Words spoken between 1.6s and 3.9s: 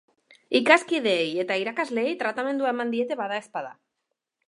irakasleei tratamendua eman diete, badaezpada.